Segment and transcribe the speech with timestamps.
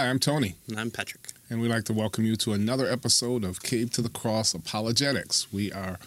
[0.00, 1.28] Hi, I'm Tony, And I'm Patrick.
[1.50, 5.52] and we'd like to welcome you to another episode of Cave to the Cross Apologetics.
[5.52, 5.98] We are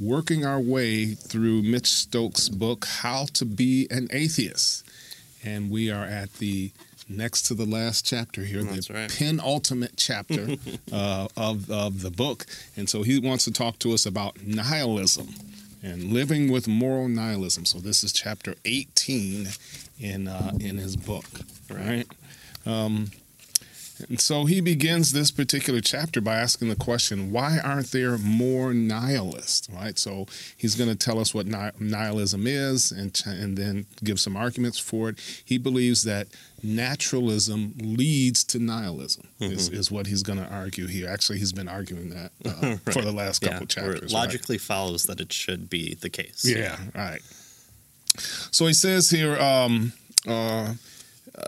[0.00, 4.84] working our way through Mitch Stokes' book, How to Be an Atheist.
[5.44, 6.72] And we are at the
[7.08, 9.08] next to the last chapter here, That's the right.
[9.16, 10.56] penultimate chapter
[10.92, 12.44] uh, of, of the book.
[12.76, 15.28] And so he wants to talk to us about nihilism
[15.80, 17.66] and living with moral nihilism.
[17.66, 19.46] So this is chapter 18
[20.00, 21.24] in, uh, in his book,
[21.70, 22.04] right?
[22.66, 23.12] Um,
[24.08, 28.72] and so he begins this particular chapter by asking the question, why aren't there more
[28.72, 29.68] nihilists?
[29.70, 29.98] Right.
[29.98, 34.78] So he's going to tell us what nihilism is and, and then give some arguments
[34.78, 35.42] for it.
[35.44, 36.28] He believes that
[36.62, 41.08] naturalism leads to nihilism, is, is what he's going to argue here.
[41.08, 43.96] Actually, he's been arguing that uh, for the last couple yeah, chapters.
[43.96, 44.12] it right?
[44.12, 46.44] logically follows that it should be the case.
[46.44, 47.20] Yeah, right.
[48.50, 49.92] So he says here um,
[50.26, 50.74] uh,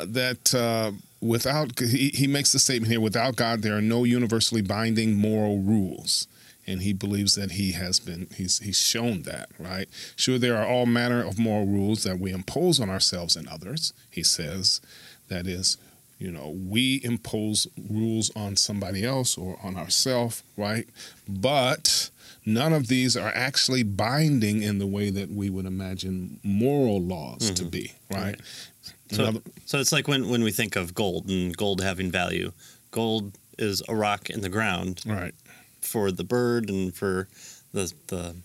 [0.05, 4.63] that uh, without, he, he makes the statement here without God, there are no universally
[4.63, 6.27] binding moral rules.
[6.67, 9.89] And he believes that he has been, he's, he's shown that, right?
[10.15, 13.93] Sure, there are all manner of moral rules that we impose on ourselves and others,
[14.11, 14.81] he says.
[15.29, 15.79] That is,
[16.19, 20.87] you know, we impose rules on somebody else or on ourselves, right?
[21.29, 22.11] But
[22.45, 27.51] none of these are actually binding in the way that we would imagine moral laws
[27.53, 27.71] to mm-hmm.
[27.71, 28.39] be, right?
[29.11, 32.53] So, Another- so it's like when, when we think of gold and gold having value.
[32.91, 35.35] Gold is a rock in the ground right.
[35.81, 37.29] for the bird and for
[37.73, 38.37] the the,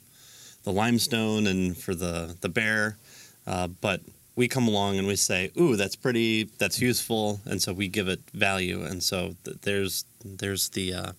[0.64, 2.98] the limestone and for the the bear,
[3.48, 4.02] uh, but
[4.36, 6.44] we come along and we say, "Ooh, that's pretty.
[6.58, 8.84] That's useful," and so we give it value.
[8.84, 11.12] And so th- there's there's the uh,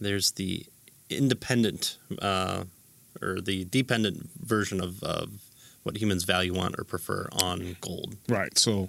[0.00, 0.66] there's the
[1.10, 2.64] independent uh,
[3.22, 5.30] or the dependent version of, of
[5.82, 8.16] what humans value on or prefer on gold.
[8.28, 8.56] Right.
[8.58, 8.88] So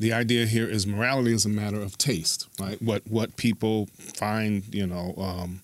[0.00, 2.80] the idea here is morality is a matter of taste, right?
[2.82, 5.60] What what people find, you know, um,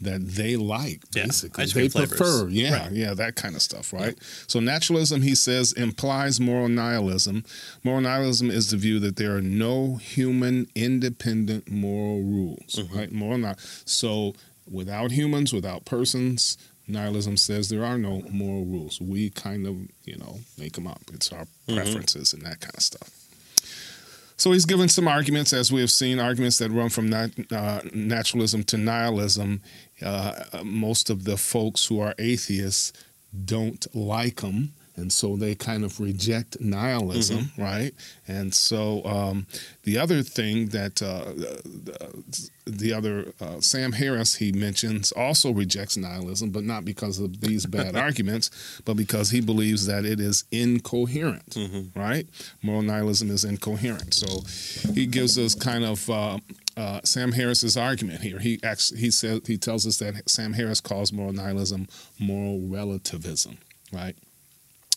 [0.00, 1.64] that they like, Yeah, basically.
[1.66, 2.08] They flavors.
[2.18, 2.92] prefer, yeah, Right.
[2.92, 4.16] yeah, that kind of stuff, right?
[4.46, 7.44] So naturalism, he says, implies moral nihilism.
[7.82, 12.96] Moral nihilism is the view that there are no human independent moral rules, Mm-hmm.
[12.96, 13.10] right?
[13.12, 13.54] Moral ni-
[13.86, 14.34] So
[14.70, 16.56] without humans, without persons,
[16.88, 19.00] nihilism says there are no moral rules.
[19.00, 21.02] We kind of, you know, make them up.
[21.12, 21.76] It's our Mm-hmm.
[21.76, 23.10] preferences and that kind of stuff.
[24.38, 27.80] So he's given some arguments, as we have seen, arguments that run from nat- uh,
[27.92, 29.60] naturalism to nihilism.
[30.00, 32.92] Uh, most of the folks who are atheists
[33.44, 37.92] don't like them, and so they kind of reject nihilism, right?
[38.26, 39.46] And so um,
[39.84, 45.96] the other thing that uh, the, the other uh, Sam Harris he mentions also rejects
[45.96, 48.50] nihilism, but not because of these bad arguments,
[48.84, 51.56] but because he believes that it is incoherent,
[51.94, 52.26] right?
[52.62, 54.12] Moral nihilism is incoherent.
[54.14, 54.42] So
[54.92, 56.38] he gives us kind of uh,
[56.76, 58.38] uh, Sam Harris's argument here.
[58.38, 61.88] He actually he says he tells us that Sam Harris calls moral nihilism
[62.18, 63.58] moral relativism,
[63.92, 64.16] right?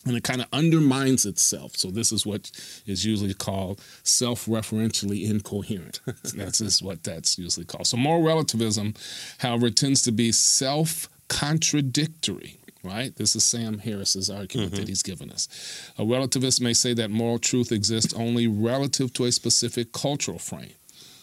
[0.04, 1.76] And it kind of undermines itself.
[1.76, 2.50] So this is what
[2.86, 6.00] is usually called self-referentially incoherent.
[6.34, 7.86] that's is what that's usually called.
[7.86, 8.94] So moral relativism,
[9.38, 12.58] however, tends to be self-contradictory.
[12.84, 13.14] Right?
[13.14, 14.88] This is Sam Harris's argument that mm-hmm.
[14.88, 15.46] he's given us.
[15.98, 20.72] A relativist may say that moral truth exists only relative to a specific cultural frame.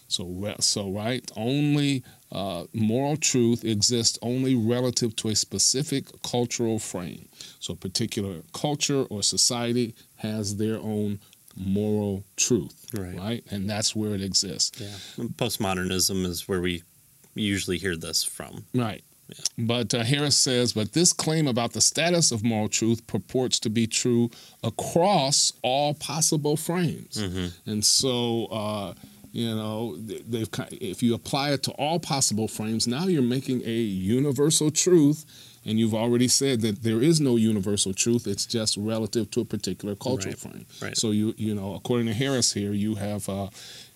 [0.08, 7.28] So, so right, only uh, moral truth exists only relative to a specific cultural frame.
[7.60, 11.20] So, a particular culture or society has their own
[11.56, 13.44] moral truth, Right.
[13.52, 15.26] And that's where it exists, Yeah.
[15.36, 16.84] Postmodernism is where we
[17.36, 18.66] usually hear this from.
[18.74, 19.04] right?
[19.58, 23.70] But uh, Harris says, but this claim about the status of moral truth purports to
[23.70, 24.32] be true
[24.64, 27.18] across all possible frames.
[27.66, 28.94] And so, uh,
[29.32, 33.72] you know, they've if you apply it to all possible frames, now you're making a
[33.74, 35.26] universal truth.
[35.66, 39.46] And you've already said that there is no universal truth; it's just relative to a
[39.46, 40.66] particular cultural Right, frame.
[40.82, 40.98] right.
[40.98, 43.50] So you, you know, according to Harris here, you have uh,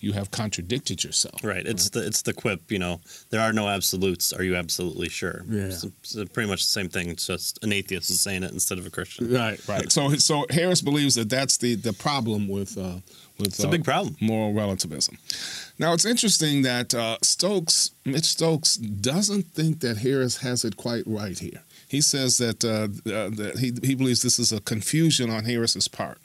[0.04, 1.38] you have contradicted yourself.
[1.42, 1.66] Right.
[1.66, 2.60] It's the it's the quip.
[2.70, 4.32] You know, there are no absolutes.
[4.32, 5.44] Are you absolutely sure?
[5.48, 5.66] Yeah.
[5.66, 7.08] It's, it's pretty much the same thing.
[7.08, 9.32] It's just an atheist is saying it instead of a Christian.
[9.32, 9.90] Right, right.
[9.90, 13.00] So, so Harris believes that that's the the problem with uh,
[13.38, 14.16] with It's a uh, big problem.
[14.20, 15.18] moral relativism.
[15.78, 21.02] Now, it's interesting that uh, Stokes, Mitch Stokes, doesn't think that Harris has it quite
[21.06, 21.62] right here.
[21.88, 25.88] He says that, uh, uh, that he, he believes this is a confusion on Harris's
[25.88, 26.18] part.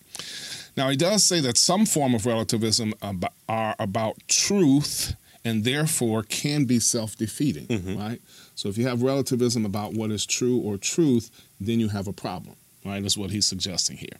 [0.79, 6.23] Now, he does say that some form of relativism ab- are about truth and therefore
[6.23, 8.21] can be self defeating, right?
[8.55, 12.13] So, if you have relativism about what is true or truth, then you have a
[12.13, 12.55] problem,
[12.85, 13.03] right?
[13.03, 14.17] Is what he's suggesting here.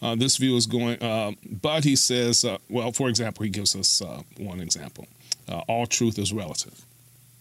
[0.00, 3.74] Uh, this view is going, uh, but he says, uh, well, for example, he gives
[3.74, 5.08] us uh, one example.
[5.48, 6.84] Uh, all truth is relative,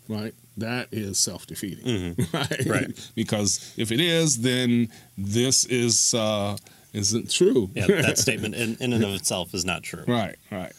[0.07, 0.33] right?
[0.57, 2.65] That is self defeating, right?
[2.65, 3.11] Right.
[3.13, 6.57] because if it is, then this is uh,
[6.93, 7.69] isn't true.
[7.73, 10.03] Yeah, that statement in, in and of itself is not true.
[10.07, 10.73] Right, right.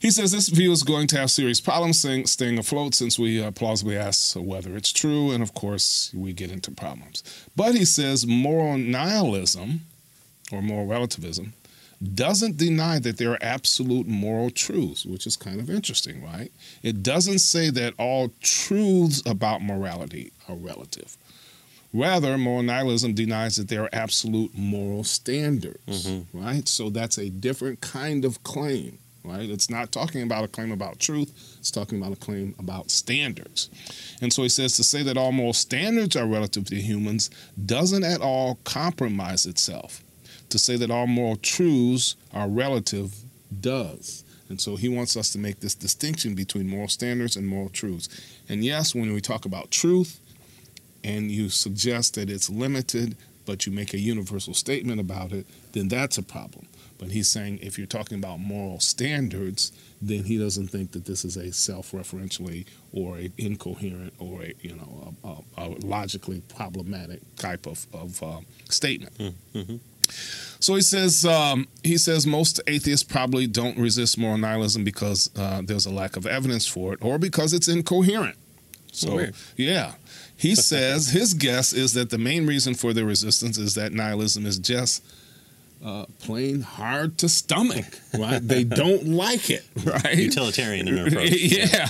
[0.00, 3.42] He says this view is going to have serious problems staying, staying afloat since we
[3.42, 7.22] uh, plausibly ask whether it's true, and of course, we get into problems.
[7.54, 9.82] But he says moral nihilism,
[10.50, 11.52] or moral relativism,
[12.14, 16.50] doesn't deny that there are absolute moral truths, which is kind of interesting, right?
[16.82, 21.18] It doesn't say that all truths about morality are relative.
[21.92, 26.38] Rather, moral nihilism denies that there are absolute moral standards, mm-hmm.
[26.38, 26.68] right?
[26.68, 29.50] So that's a different kind of claim, right?
[29.50, 33.70] It's not talking about a claim about truth, it's talking about a claim about standards.
[34.22, 37.28] And so he says to say that all moral standards are relative to humans
[37.66, 40.02] doesn't at all compromise itself.
[40.50, 43.14] To say that all moral truths are relative
[43.60, 44.24] does.
[44.48, 48.08] And so he wants us to make this distinction between moral standards and moral truths.
[48.48, 50.20] And yes, when we talk about truth,
[51.04, 53.16] and you suggest that it's limited,
[53.46, 56.66] but you make a universal statement about it, then that's a problem.
[56.98, 61.24] But he's saying if you're talking about moral standards, then he doesn't think that this
[61.24, 67.20] is a self-referentially or a incoherent or a you know a, a, a logically problematic
[67.36, 69.16] type of of uh, statement.
[69.54, 69.76] Mm-hmm.
[70.60, 75.62] So he says um, he says most atheists probably don't resist moral nihilism because uh,
[75.64, 78.36] there's a lack of evidence for it or because it's incoherent.
[78.92, 79.34] So Weird.
[79.56, 79.92] yeah,
[80.40, 84.46] he says his guess is that the main reason for their resistance is that nihilism
[84.46, 85.04] is just
[85.84, 88.00] uh, plain hard to stomach.
[88.18, 88.40] Right?
[88.40, 89.64] they don't like it.
[89.84, 90.16] Right?
[90.16, 91.30] Utilitarian in their approach.
[91.32, 91.88] yeah.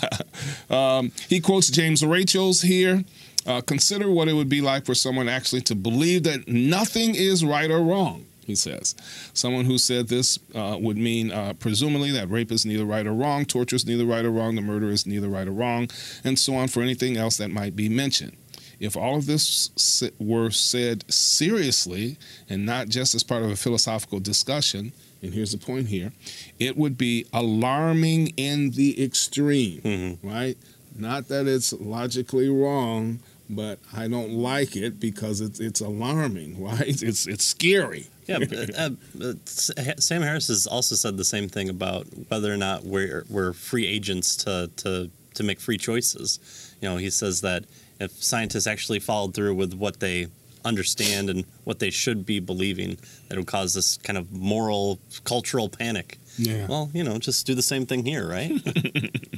[0.68, 3.04] Um, he quotes James Rachels here.
[3.46, 7.44] Uh, consider what it would be like for someone actually to believe that nothing is
[7.44, 8.94] right or wrong, he says.
[9.32, 13.12] Someone who said this uh, would mean, uh, presumably, that rape is neither right or
[13.12, 15.88] wrong, torture is neither right or wrong, the murder is neither right or wrong,
[16.22, 18.36] and so on for anything else that might be mentioned.
[18.80, 19.70] If all of this
[20.18, 22.16] were said seriously
[22.48, 24.92] and not just as part of a philosophical discussion,
[25.22, 26.12] and here's the point here,
[26.58, 30.18] it would be alarming in the extreme, Mhm.
[30.22, 30.56] right?
[30.96, 37.02] Not that it's logically wrong, but I don't like it because it's it's alarming, right?
[37.02, 38.06] It's it's scary.
[38.26, 38.90] Yeah, but, uh,
[39.22, 43.52] uh, Sam Harris has also said the same thing about whether or not we're we're
[43.52, 46.38] free agents to to to make free choices.
[46.80, 47.64] You know, he says that
[48.00, 50.26] if scientists actually followed through with what they
[50.64, 52.98] understand and what they should be believing,
[53.28, 56.18] that would cause this kind of moral cultural panic.
[56.36, 56.66] Yeah.
[56.66, 58.52] Well, you know, just do the same thing here, right?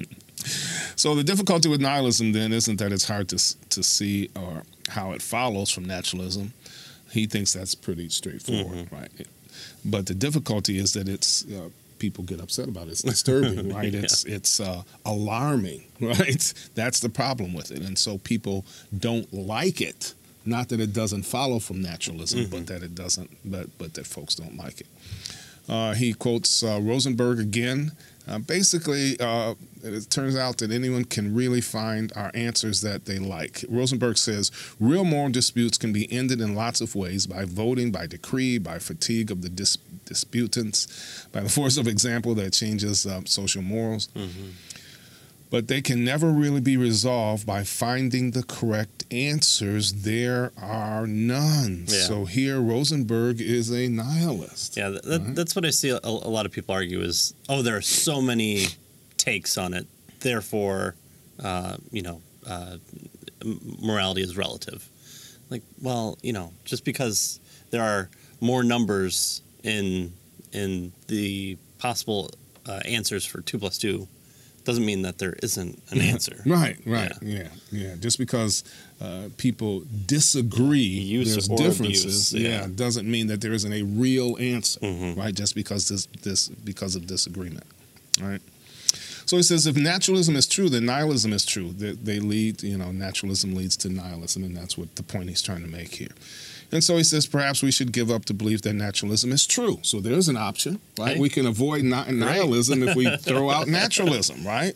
[0.97, 5.13] So the difficulty with nihilism then isn't that it's hard to to see or how
[5.13, 6.53] it follows from naturalism.
[7.11, 9.11] He thinks that's pretty straightforward, right?
[9.85, 11.69] But the difficulty is that it's uh,
[12.03, 12.91] people get upset about it.
[12.91, 13.95] It's disturbing, right?
[13.95, 16.53] It's it's uh, alarming, right?
[16.75, 18.67] That's the problem with it, and so people
[19.07, 20.15] don't like it.
[20.45, 24.35] Not that it doesn't follow from naturalism, but that it doesn't, but but that folks
[24.35, 24.89] don't like it.
[25.69, 27.93] Uh, he quotes uh, Rosenberg again.
[28.29, 33.19] Uh, basically, uh, it turns out that anyone can really find our answers that they
[33.19, 33.65] like.
[33.69, 38.07] Rosenberg says real moral disputes can be ended in lots of ways by voting, by
[38.07, 39.77] decree, by fatigue of the dis-
[40.07, 44.09] disputants, by the force of example that changes uh, social morals.
[45.51, 49.93] But they can never really be resolved by finding the correct answers.
[49.93, 51.85] There are none.
[51.87, 52.01] Yeah.
[52.05, 54.77] So here, Rosenberg is a nihilist.
[54.77, 57.63] Yeah, that, that, that's what I see a, a lot of people argue is, oh,
[57.63, 58.67] there are so many
[59.17, 59.87] takes on it,
[60.21, 60.97] therefore,
[61.43, 62.77] uh, you know, uh,
[63.81, 64.89] morality is relative.
[65.51, 67.39] Like, well, you know, just because
[67.71, 68.09] there are
[68.41, 70.13] more numbers in
[70.53, 72.31] in the possible
[72.67, 74.09] uh, answers for two plus two,
[74.65, 76.37] doesn't mean that there isn't an answer.
[76.47, 77.95] Right, right, yeah, yeah.
[77.99, 78.63] Just because
[79.01, 82.33] uh, people disagree, Use there's differences.
[82.33, 82.63] abuse, yeah.
[82.63, 82.69] yeah.
[82.75, 85.17] doesn't mean that there isn't a real answer, Mhm.
[85.17, 85.35] right?
[85.35, 87.65] Just because this, this, because of disagreement,
[88.21, 88.41] right?
[89.27, 91.73] So he says, if naturalism is true, then nihilism is true.
[91.73, 95.43] They, they lead, you know, naturalism leads to nihilism, and that's what the point he's
[95.43, 96.11] trying to make here.
[96.73, 99.79] And so he says, perhaps we should give up the belief that naturalism is true.
[99.83, 101.19] So there's an option, right?
[101.19, 104.75] We can avoid ni- nihilism if we throw out naturalism, right?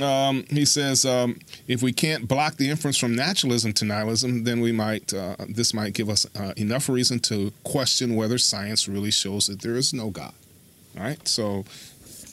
[0.00, 4.60] Um, he says, um, if we can't block the inference from naturalism to nihilism, then
[4.60, 9.10] we might, uh, this might give us uh, enough reason to question whether science really
[9.10, 10.32] shows that there is no God.
[10.96, 11.64] All right, so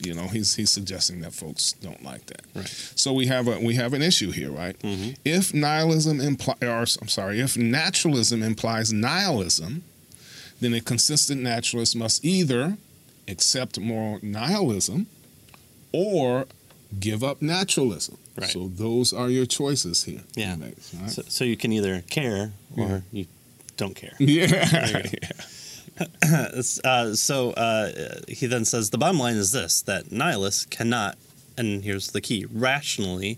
[0.05, 2.41] you know he's he's suggesting that folks don't like that.
[2.55, 2.67] Right.
[2.95, 4.77] So we have a we have an issue here, right?
[4.79, 5.15] Mhm.
[5.25, 9.83] If nihilism imply, or I'm sorry, if naturalism implies nihilism,
[10.59, 12.77] then a consistent naturalist must either
[13.27, 15.07] accept moral nihilism
[15.91, 16.45] or
[16.99, 18.17] give up naturalism.
[18.37, 18.49] Right.
[18.49, 20.21] So those are your choices here.
[20.35, 20.55] Yeah.
[20.59, 20.77] Right?
[21.07, 22.99] So, so you can either care or Yeah.
[23.11, 23.25] you
[23.77, 24.13] don't care.
[24.19, 25.09] Yeah.
[26.83, 27.91] uh, so uh,
[28.27, 31.17] he then says the bottom line is this that nihilists cannot,
[31.57, 33.37] and here's the key, rationally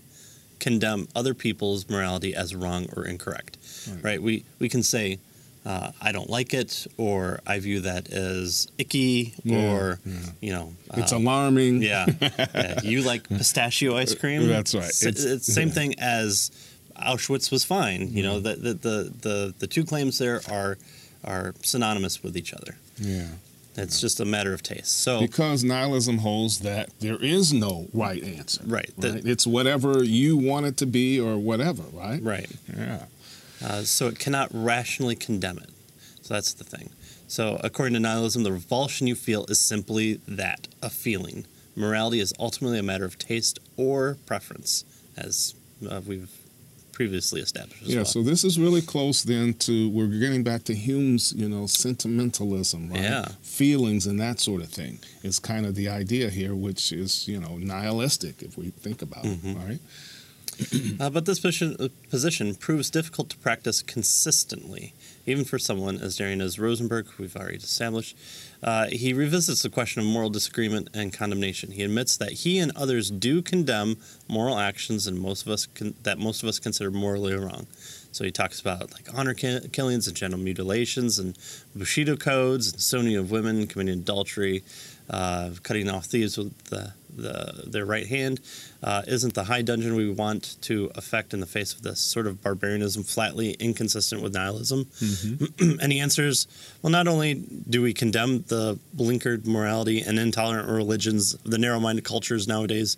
[0.60, 3.58] condemn other people's morality as wrong or incorrect.
[3.90, 4.04] Right.
[4.04, 4.22] Right?
[4.22, 5.18] We, we can say,
[5.66, 10.12] uh, I don't like it, or I view that as icky, Yeah, or, yeah.
[10.40, 11.82] you know, It's uh, alarming.
[11.82, 12.06] yeah.
[12.20, 12.80] yeah.
[12.82, 14.46] You like pistachio ice cream?
[14.46, 14.84] That's right.
[14.84, 16.50] It's- It's, the same thing as
[16.96, 18.08] Auschwitz was fine.
[18.12, 20.78] You know, the, the, the, the, the two claims there are
[21.24, 22.76] are synonymous with each other.
[22.98, 23.28] Yeah.
[23.76, 25.00] It's just a matter of taste.
[25.00, 28.62] So Because nihilism holds that there is no right answer.
[28.64, 28.90] Right.
[28.96, 32.22] The- It's whatever you want it to be or whatever, right?
[32.22, 32.48] right.
[32.76, 33.06] Yeah.
[33.64, 35.70] Uh, so it cannot rationally condemn it.
[36.22, 36.90] So that's the thing.
[37.26, 41.46] So according to nihilism, the revulsion you feel is simply that, a feeling.
[41.74, 44.84] Morality is ultimately a matter of taste or preference,
[45.16, 45.54] as
[45.90, 46.30] uh, we've
[46.94, 47.82] previously established.
[47.82, 48.04] As Yeah, well.
[48.06, 52.90] so this is really close then to we're getting back to Hume's, you know, sentimentalism,
[52.90, 53.00] right?
[53.02, 53.28] Yeah.
[53.42, 57.38] Feelings and that sort of thing is kind of the idea here, which is, you
[57.40, 59.44] know, nihilistic if we think about Mhm.
[59.44, 59.80] it, right?
[61.00, 64.94] Uh, but this position, uh, position proves difficult to practice consistently,
[65.26, 68.16] even for someone as daring as Rosenberg, who we've already established.
[68.64, 71.70] Uh, he revisits the question of moral disagreement and condemnation.
[71.70, 75.94] He admits that he and others do condemn moral actions, and most of us con-
[76.02, 77.66] that most of us consider morally wrong.
[78.10, 81.36] So he talks about like honor ki- killings and genital mutilations and
[81.76, 84.62] Bushido codes and stoning of women, committing adultery,
[85.10, 88.40] uh, cutting off thieves with the, the their right hand.
[88.82, 92.26] Uh, isn't the high dungeon we want to affect in the face of this sort
[92.26, 94.86] of barbarianism flatly inconsistent with nihilism?
[95.80, 96.46] and he answers,
[96.82, 97.34] well, not only
[97.68, 98.53] do we condemn the
[98.96, 102.96] blinkered morality and intolerant religions, the narrow-minded cultures nowadays,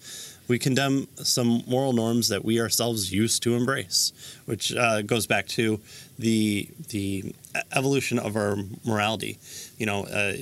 [0.49, 4.13] we condemn some moral norms that we ourselves used to embrace,
[4.47, 5.81] which uh, goes back to
[6.19, 7.35] the the
[7.75, 9.39] evolution of our morality.
[9.79, 10.33] You know, uh,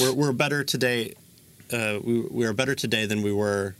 [0.00, 1.14] we're, we're better today.
[1.72, 3.74] Uh, we, we are better today than we were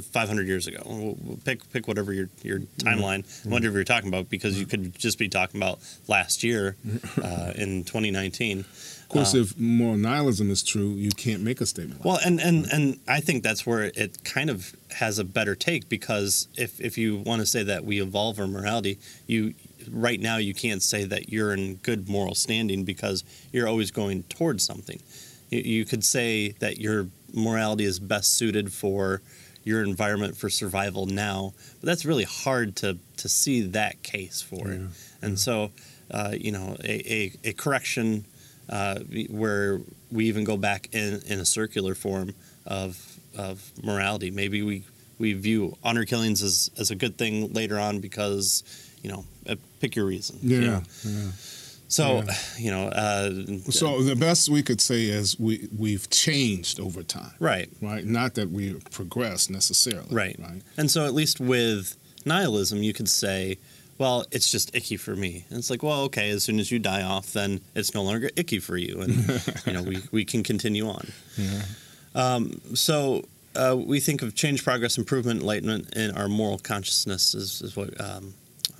[0.00, 0.82] 500 years ago.
[0.86, 5.18] We'll- Pick pick whatever your your timeline, whatever you're talking about, because you could just
[5.18, 6.76] be talking about last year
[7.20, 8.64] uh, in 2019.
[9.12, 12.40] Of course, if moral nihilism is true, you can't make a statement like Well, and,
[12.40, 16.80] and, and I think that's where it kind of has a better take because if,
[16.80, 19.52] if you want to say that we evolve our morality, you
[19.90, 24.22] right now you can't say that you're in good moral standing because you're always going
[24.24, 24.98] towards something.
[25.50, 29.20] You, you could say that your morality is best suited for
[29.62, 34.70] your environment for survival now, but that's really hard to to see that case for
[34.70, 34.80] it.
[34.80, 34.86] Yeah.
[35.20, 35.70] And so,
[36.10, 38.24] uh, you know, a, a, a correction
[38.68, 39.00] uh,
[39.30, 42.34] where we even go back in, in a circular form
[42.66, 42.98] of
[43.36, 44.30] of morality.
[44.30, 44.84] Maybe we
[45.18, 48.62] we view honor killings as, as a good thing later on because
[49.02, 50.38] you know uh, pick your reason.
[50.42, 50.58] Yeah.
[50.58, 50.82] you know.
[51.04, 51.30] yeah.
[51.88, 52.34] So Yeah.
[52.58, 52.88] you know.
[52.88, 53.30] Uh,
[53.70, 58.04] So the best we could say is we we've changed over time, right, right?
[58.04, 60.36] Not that we progressed necessarily, Right.
[60.38, 60.62] Right.
[60.76, 63.58] and so at least with nihilism, you could say.
[64.02, 65.44] Well, it's just icky for me.
[65.48, 66.30] And it's like, well, okay.
[66.30, 69.14] As soon as you die off, then it's no longer icky for you, and
[69.66, 71.06] you know we, we can continue on.
[71.36, 71.62] Yeah.
[72.12, 77.62] Um, so uh, we think of change, progress, improvement, enlightenment in our moral consciousness is,
[77.62, 78.34] is what um,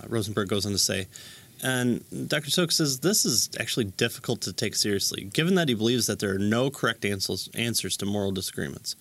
[0.08, 1.06] Rosenberg goes on to say.
[1.62, 2.50] And Dr.
[2.50, 6.34] Stokes says this is actually difficult to take seriously, given that he believes that there
[6.34, 8.96] are no correct answers, answers to moral disagreements.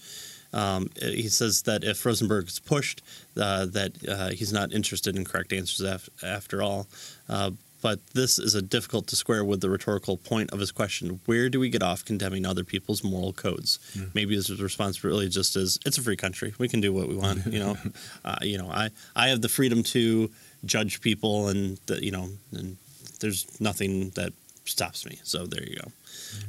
[0.54, 3.02] Um, he says that if Rosenberg is pushed,
[3.38, 6.88] uh, that uh, he's not interested in correct answers af- after all.
[7.30, 11.20] Uh, but this is a difficult to square with the rhetorical point of his question:
[11.26, 13.80] Where do we get off condemning other people's moral codes?
[14.14, 16.54] Maybe his response really just is, "It's a free country.
[16.60, 17.78] We can do what we want." You know,
[18.26, 20.30] uh, you know, I I have the freedom to
[20.64, 22.78] judge people, and the, you know, and
[23.20, 24.34] there's nothing that
[24.66, 25.20] stops me.
[25.24, 25.92] So there you go.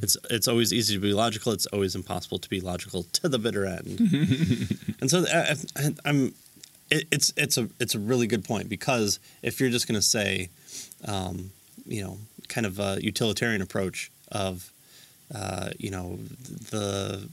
[0.00, 1.52] It's it's always easy to be logical.
[1.52, 3.86] It's always impossible to be logical to the bitter end.
[5.00, 6.34] and so I, I, I'm.
[6.90, 10.06] It, it's it's a it's a really good point because if you're just going to
[10.06, 10.50] say,
[11.06, 11.50] um,
[11.86, 14.70] you know, kind of a utilitarian approach of,
[15.34, 16.18] uh, you know,
[16.70, 17.28] the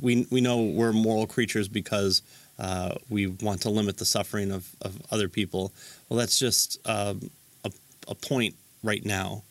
[0.00, 2.22] we we know we're moral creatures because
[2.58, 5.72] uh, we want to limit the suffering of, of other people.
[6.08, 7.30] Well, that's just um,
[7.64, 7.72] a,
[8.08, 9.42] a point right now.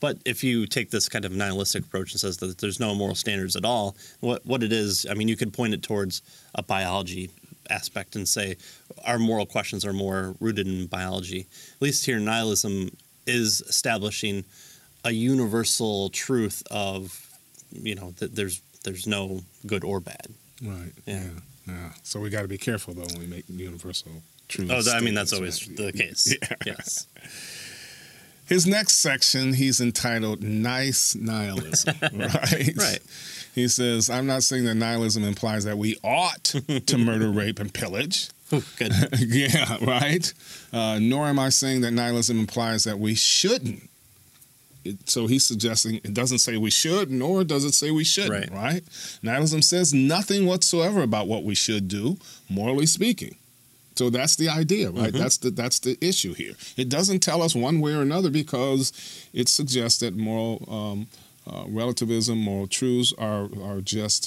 [0.00, 3.14] But if you take this kind of nihilistic approach and says that there's no moral
[3.14, 6.22] standards at all, what what it is, I mean, you could point it towards
[6.54, 7.30] a biology
[7.70, 8.56] aspect and say
[9.04, 11.46] our moral questions are more rooted in biology.
[11.76, 14.44] At least here, nihilism is establishing
[15.04, 17.28] a universal truth of
[17.72, 20.28] you know that there's there's no good or bad.
[20.62, 20.92] Right.
[21.06, 21.22] Yeah.
[21.66, 21.74] Yeah.
[21.74, 21.90] yeah.
[22.02, 24.70] So we got to be careful though when we make universal truth.
[24.72, 26.34] Oh, I mean that's always the case.
[26.42, 26.56] Yeah.
[26.66, 27.06] Yes.
[28.48, 32.72] His next section, he's entitled "Nice Nihilism." right.
[32.76, 33.00] Right.
[33.54, 37.72] He says, "I'm not saying that nihilism implies that we ought to murder, rape, and
[37.72, 38.92] pillage." Ooh, good.
[39.18, 40.32] yeah, right.
[40.72, 43.90] Uh, nor am I saying that nihilism implies that we shouldn't.
[44.84, 48.50] It, so he's suggesting it doesn't say we should, nor does it say we shouldn't.
[48.50, 48.50] Right.
[48.50, 48.82] Right.
[49.22, 52.16] Nihilism says nothing whatsoever about what we should do,
[52.48, 53.36] morally speaking.
[53.98, 55.12] So that's the idea, right?
[55.12, 55.18] Mhm.
[55.22, 56.54] That's the that's the issue here.
[56.76, 58.92] It doesn't tell us one way or another because
[59.32, 60.98] it suggests that moral um,
[61.50, 64.22] uh, relativism, moral truths are are just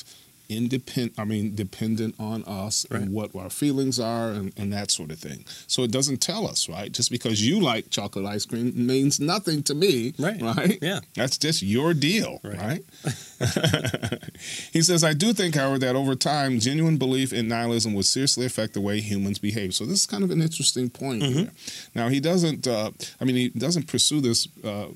[0.50, 1.14] independent.
[1.18, 3.04] I mean, dependent on us Right.
[3.04, 5.46] and what our feelings are and, and that sort of thing.
[5.68, 6.92] So it doesn't tell us, right?
[6.92, 10.42] Just because you like chocolate ice cream means nothing to me, Right.
[10.42, 10.78] Right?
[10.82, 11.00] Yeah.
[11.16, 12.60] That's just your deal, Right.
[12.60, 12.84] right?
[14.74, 18.46] he says, I do think, however, that over time, genuine belief in nihilism would seriously
[18.46, 19.74] affect the way humans behave.
[19.74, 21.34] So this is kind of an interesting point Mhm.
[21.34, 21.52] here.
[21.96, 24.88] Now, he doesn't, uh, I mean, he doesn't pursue this uh,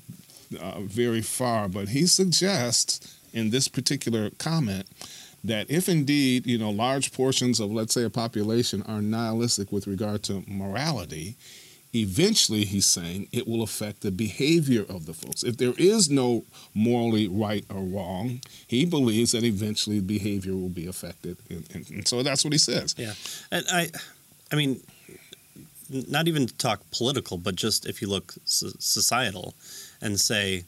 [0.60, 3.00] uh, very far, but he suggests
[3.32, 4.86] in this particular comment
[5.44, 9.86] that if indeed, you know, large portions of, let's say, a population are nihilistic with
[9.86, 11.36] regard to morality,
[12.02, 15.42] eventually, he's saying, it will affect the behavior of the folks.
[15.42, 20.86] If there is no morally right or wrong, he believes that eventually behavior will be
[20.86, 21.36] affected.
[21.50, 22.94] And, and, and so that's what he says.
[22.98, 23.14] Yeah,
[23.50, 23.90] and I,
[24.52, 24.80] I mean,
[25.88, 29.54] not even to talk political, but just if you look societal,
[30.02, 30.64] and say,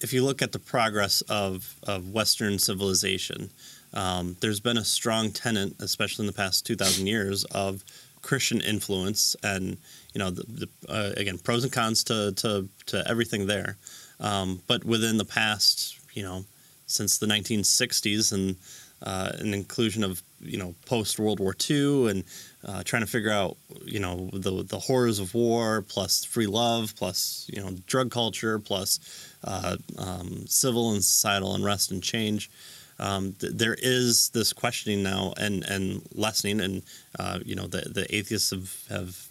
[0.00, 3.50] if you look at the progress of of Western civilization,
[3.94, 7.84] um, there's been a strong tenet, especially in the past two thousand years, of
[8.22, 9.78] Christian influence, and
[10.14, 13.76] you know, the, the, uh, again, pros and cons to to to everything there.
[14.18, 16.44] Um, but within the past, you know,
[16.86, 18.56] since the 1960s and
[19.02, 22.24] uh, an inclusion of you know post World War II and
[22.66, 26.94] uh, trying to figure out you know the the horrors of war plus free love
[26.96, 29.00] plus you know drug culture plus
[29.44, 32.50] uh, um, civil and societal unrest and change.
[32.98, 36.82] Um, th- there is this questioning now and and lessening, and
[37.18, 39.29] uh, you know the the atheists have have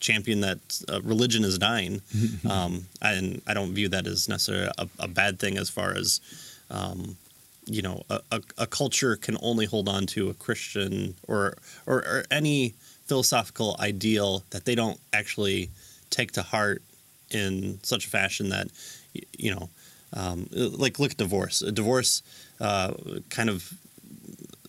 [0.00, 0.58] championed that
[0.88, 2.02] uh, religion is dying,
[2.50, 6.20] um, and I don't view that as necessarily a, a bad thing as far as
[6.70, 7.16] um,
[7.66, 11.98] you know a, a, a culture can only hold on to a Christian or, or
[11.98, 12.74] or any
[13.06, 15.70] philosophical ideal that they don't actually
[16.10, 16.82] take to heart
[17.30, 18.68] in such a fashion that
[19.36, 19.68] you know
[20.12, 21.62] um, like look at divorce.
[21.62, 22.22] A divorce
[22.60, 22.92] uh,
[23.28, 23.72] kind of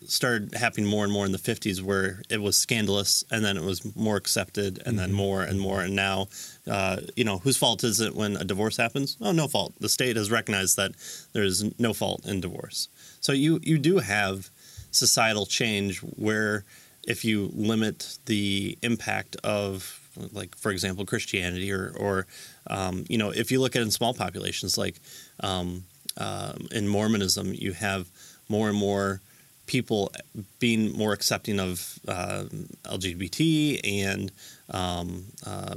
[0.07, 3.63] started happening more and more in the 50s where it was scandalous and then it
[3.63, 5.81] was more accepted and then more and more.
[5.81, 6.27] And now
[6.69, 9.17] uh, you know whose fault is it when a divorce happens?
[9.21, 9.73] Oh no fault.
[9.79, 10.91] The state has recognized that
[11.33, 12.89] there's no fault in divorce.
[13.19, 14.49] So you you do have
[14.91, 16.63] societal change where
[17.03, 20.01] if you limit the impact of
[20.33, 22.27] like for example christianity or or
[22.67, 24.99] um, you know if you look at in small populations like
[25.41, 25.83] um,
[26.17, 28.07] um, in mormonism you have
[28.49, 29.21] more and more
[29.67, 30.11] people
[30.59, 32.45] being more accepting of uh,
[32.85, 34.31] lgbt and
[34.71, 35.75] um, uh,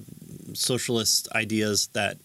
[0.55, 2.16] socialist ideas that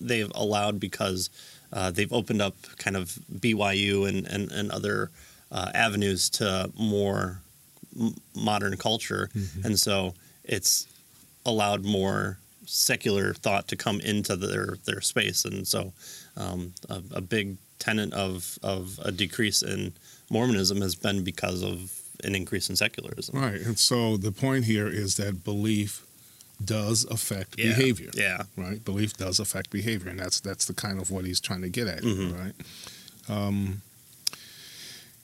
[0.00, 1.30] they've allowed because
[1.72, 5.10] uh, they've opened up kind of BYU and, and, and other
[5.50, 7.40] uh, avenues to more
[7.98, 9.30] m- modern culture.
[9.64, 10.86] And so it's
[11.46, 15.44] allowed more secular thought to come into their, their space.
[15.44, 15.92] And so
[16.36, 19.92] um, a, a big tenet of, of a decrease in
[20.32, 21.92] Mormonism has been because of
[22.24, 23.38] an increase in secularism.
[23.38, 23.60] Right.
[23.60, 26.04] And so the point here is that belief
[26.64, 27.74] does affect Yeah.
[27.76, 28.10] behavior.
[28.14, 28.44] Yeah.
[28.56, 28.84] Right.
[28.84, 31.86] Belief does affect behavior, and that's that's the kind of what he's trying to get
[31.88, 32.38] at, Mhm.
[32.38, 32.54] right?
[33.28, 33.82] Um,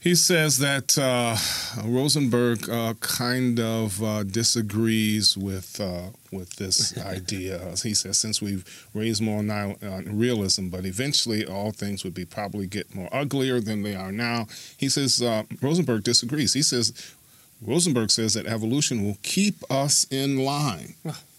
[0.00, 1.36] he says that uh,
[1.84, 7.74] Rosenberg uh, kind of uh, disagrees with uh, with this idea.
[7.82, 12.24] He says since we've raised more now uh, realism, but eventually all things would be
[12.24, 14.46] probably get more uglier than they are now.
[14.76, 16.54] He says uh, Rosenberg disagrees.
[16.54, 17.14] He says
[17.60, 20.94] Rosenberg says that evolution will keep us in line.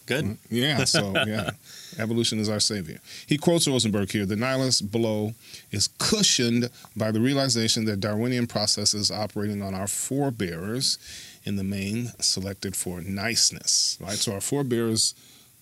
[0.09, 0.37] Good.
[0.49, 1.51] Yeah, so yeah,
[1.99, 2.99] evolution is our savior.
[3.27, 5.33] He quotes Rosenberg here: "The nihilist blow
[5.71, 10.97] is cushioned by the realization that Darwinian processes operating on our forebears,
[11.43, 13.97] in the main, selected for niceness.
[14.01, 15.13] Right, so our forebears."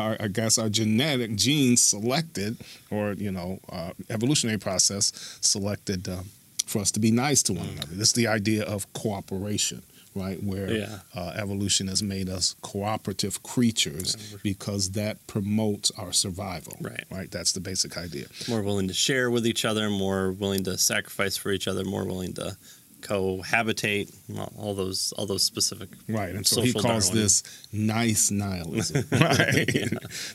[0.00, 2.56] Our, I guess our genetic genes selected,
[2.90, 6.22] or you know, uh, evolutionary process selected uh,
[6.66, 7.94] for us to be nice to one another.
[7.94, 9.82] This is the idea of cooperation,
[10.14, 10.42] right?
[10.42, 10.98] Where Yeah.
[11.14, 16.76] uh, evolution has made us cooperative creatures because that promotes our survival.
[16.80, 17.04] Right.
[17.10, 17.30] Right.
[17.30, 18.26] That's the basic idea.
[18.48, 22.04] more willing to share with each other, more willing to sacrifice for each other, more
[22.04, 22.56] willing to
[23.02, 24.12] cohabitate,
[24.58, 25.88] all- those all those specific.
[26.08, 26.34] Right.
[26.34, 27.16] And so he calls Darwinism.
[27.16, 27.42] this
[27.72, 29.04] nice nihilism.
[29.12, 29.66] right.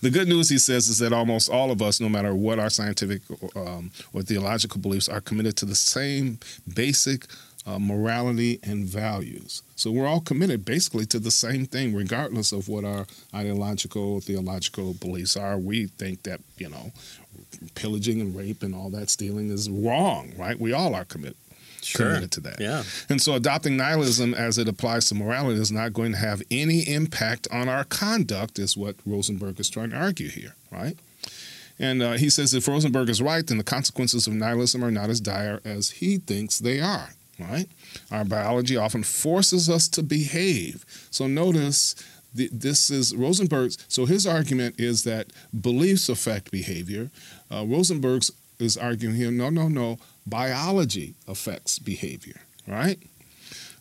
[0.01, 2.69] The good news, he says, is that almost all of us, no matter what our
[2.69, 3.21] scientific
[3.55, 6.39] um, or theological beliefs, are committed to the same
[6.73, 7.25] basic
[7.65, 9.63] uh, morality and values.
[9.75, 14.93] So we're all committed basically to the same thing, regardless of what our ideological, theological
[14.93, 15.57] beliefs are.
[15.57, 16.91] We think that, you know,
[17.73, 20.59] pillaging and rape and all that stealing is wrong, right?
[20.59, 21.37] We all are committed.
[21.93, 22.59] Committed to that.
[22.59, 22.81] Yeah.
[23.09, 26.79] And so adopting nihilism as it applies to morality is not going to have any
[26.81, 30.97] impact on our conduct, is what Rosenberg is trying to argue here, right?
[31.77, 35.11] And uh, he says if Rosenberg is right, then the consequences of nihilism are not
[35.11, 37.67] as dire as he thinks they are, right?
[38.11, 40.85] Our biology often forces us to behave.
[41.11, 41.95] So notice
[42.35, 43.77] th- this is Rosenberg's.
[43.87, 45.27] So his argument is that
[45.59, 47.09] beliefs affect behavior.
[47.51, 52.99] Uh, Rosenberg's is arguing here no, no, no, biology affects behavior, right?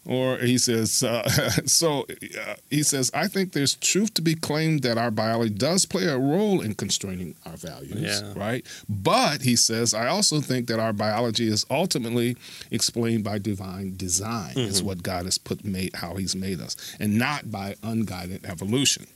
[0.07, 1.27] Or he says, uh,
[1.67, 2.07] so
[2.39, 6.05] uh, he says, I think there's truth to be claimed that our biology does play
[6.05, 8.33] a role in constraining our values, Yeah.
[8.37, 8.67] right?
[8.89, 12.37] But he says, I also think that our biology is ultimately
[12.71, 17.19] explained by divine design, is what God has put made, how He's made us, and
[17.19, 19.07] not by unguided evolution.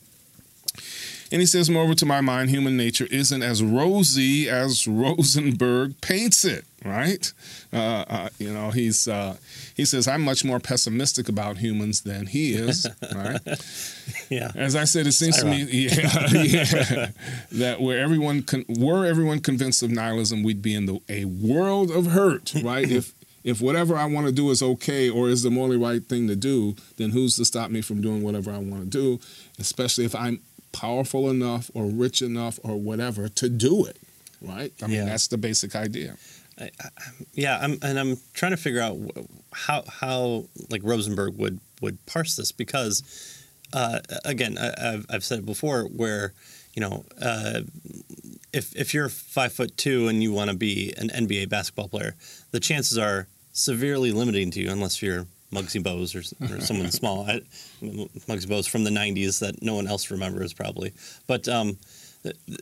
[1.31, 6.45] And he says, moreover, to my mind, human nature isn't as rosy as Rosenberg paints
[6.45, 6.65] it.
[6.85, 7.33] Right?
[7.73, 9.37] Uh, uh, you know, he's uh,
[9.77, 12.87] he says I'm much more pessimistic about humans than he is.
[13.15, 13.41] Right?
[14.31, 14.53] Yeah.
[14.55, 15.91] As I said, it seems to me, yeah,
[16.33, 17.11] yeah,
[17.53, 21.91] that where everyone con- were everyone convinced of nihilism, we'd be in the, a world
[21.91, 22.55] of hurt.
[22.63, 22.89] Right?
[22.89, 23.13] if
[23.45, 26.37] if whatever I want to do is okay or is the morally right thing to
[26.37, 29.21] do, then who's to stop me from doing whatever I want to do?
[29.59, 30.41] Especially if I'm
[30.73, 33.97] powerful enough or rich enough or whatever to do it.
[34.41, 34.73] Right?
[34.83, 35.05] I mean, Yeah.
[35.07, 36.17] that's the basic idea.
[37.35, 38.99] Yeah, I'm, and I'm trying to figure out
[39.53, 43.03] how how like Rosenberg would would parse this because
[43.73, 46.33] uh, again I, I've I've said it before where
[46.75, 47.61] you know uh,
[48.53, 52.17] if if you're five foot two and you want to be an NBA basketball player,
[52.51, 57.25] the chances are severely limiting to you unless you're Muggsy Bogues or, or someone small.
[57.29, 57.41] I,
[57.83, 60.93] Muggsy Bogues from the '90s that no one else remembers probably,
[61.27, 61.49] but.
[61.49, 61.79] Um,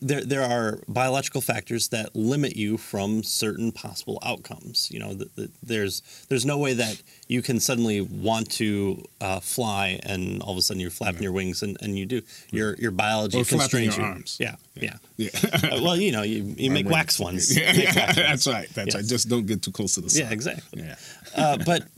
[0.03, 4.91] there there are biological factors that limit you from certain possible outcomes.
[4.93, 9.41] You know, th th there's there's no way that you can suddenly want to uh,
[9.41, 12.21] fly and all of a sudden you're flapping your wings and, and you do
[12.53, 14.13] your your biology Or constrains your you.
[14.13, 14.37] arms.
[14.39, 14.99] Yeah, yeah.
[15.17, 15.31] Yeah.
[15.33, 17.57] Uh, well, you know, you, you make wax ones.
[17.59, 18.17] yeah, Make wax ones.
[18.29, 18.69] that's right.
[18.75, 18.95] That's Yes.
[18.95, 19.05] right.
[19.07, 20.23] Just don't get too close to the sun.
[20.27, 20.83] Yeah, exactly.
[20.83, 20.97] Yeah.
[21.35, 21.89] uh, but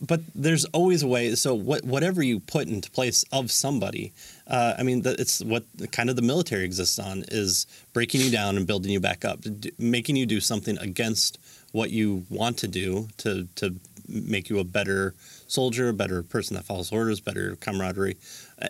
[0.00, 1.34] but there's always a way.
[1.34, 4.12] So what whatever you put into place of somebody,
[4.46, 8.56] uh, I mean, it's what kind of the military exists on is breaking you down
[8.56, 11.38] and building you back up, d- making you do something against
[11.72, 13.74] what you want to do to to
[14.08, 15.14] make you a better
[15.46, 18.16] soldier, a better person that follows orders, better camaraderie,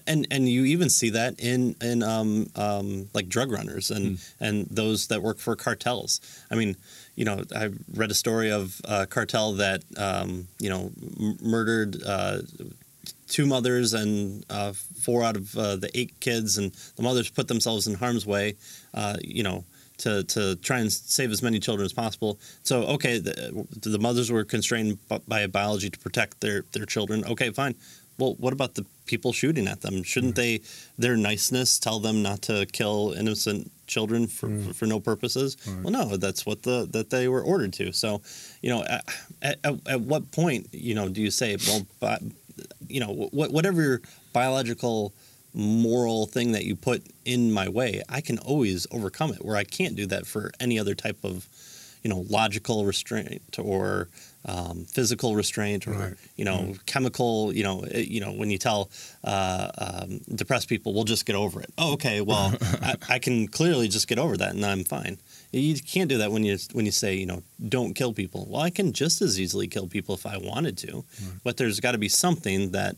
[0.07, 4.66] and and you even see that in in um, um, like drug runners and and
[4.70, 6.20] those that work for cartels.
[6.51, 6.77] I mean,
[7.18, 12.00] you know, I read a story of a cartel that um, you know m- murdered
[12.14, 12.38] uh,
[13.26, 14.72] two mothers and uh,
[15.04, 18.54] four out of uh, the eight kids, and the mothers put themselves in harm's way.
[18.94, 19.64] Uh, you know.
[20.02, 22.38] To, to try and save as many children as possible.
[22.62, 27.24] So, okay, the, the mothers were constrained by biology to protect their, their children.
[27.24, 27.74] Okay, fine.
[28.18, 30.02] Well, what about the people shooting at them?
[30.02, 30.37] Shouldn't mm.
[30.37, 30.61] they,
[30.98, 34.66] their niceness, tell them not to kill innocent children for, mm.
[34.66, 35.57] for, for no purposes?
[35.83, 37.92] Well, no, that's what the that they were ordered to.
[37.92, 38.20] So,
[38.61, 39.04] you know, at,
[39.40, 42.22] at, at what point, you know, do you say, well, but,
[42.88, 44.02] you know, wh- whatever your
[44.33, 45.12] biological
[45.54, 49.44] moral thing that you put in my way, I can always overcome it.
[49.44, 51.46] Where I can't do that for any other type of,
[52.02, 54.09] you know, logical restraint or
[54.48, 56.14] um, physical restraint or Right.
[56.37, 57.52] you know chemical.
[57.54, 58.88] You know, you know when you tell
[59.24, 62.20] uh, um, depressed people, "We'll just get over it." Oh, okay.
[62.20, 62.54] Well,
[62.90, 65.18] I, I can clearly just get over that, and I'm fine.
[65.52, 68.46] You can't do that when you when you say, you know, don't kill people.
[68.50, 71.04] Well, I can just as easily kill people if I wanted to,
[71.44, 72.96] but there's got to be something that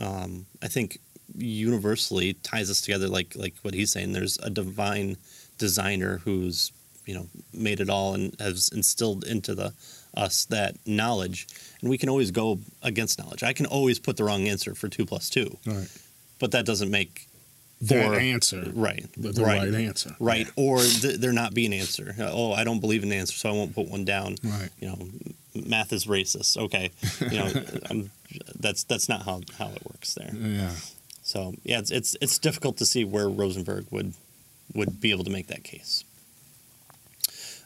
[0.00, 0.98] um, I think
[1.36, 3.08] universally ties us together.
[3.08, 4.12] Like like what he's saying.
[4.12, 5.16] There's a divine
[5.58, 6.72] designer who's
[7.06, 9.72] you know made it all and has instilled into the
[10.14, 11.46] us that knowledge,
[11.80, 13.42] and we can always go against knowledge.
[13.42, 15.88] I can always put the wrong answer for two plus two, Right.
[16.38, 17.28] but that doesn't make
[17.82, 19.60] that Or- answer, right, the, the right.
[19.72, 19.74] right.
[19.74, 23.16] answer, right or th- there not be an answer oh i don't believe in the
[23.16, 24.68] answer so i won't put one down Right.
[24.78, 24.98] you know
[25.66, 27.50] math is racist okay you know
[27.90, 28.12] I'm,
[28.60, 30.70] that's that's not how how it works there Yeah.
[31.24, 34.12] so yeah it's, it's it's difficult to see where rosenberg would
[34.74, 36.04] would be able to make that case